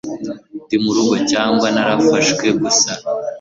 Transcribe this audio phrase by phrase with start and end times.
[0.65, 2.91] ndi murugo cyangwa narafashwe gusa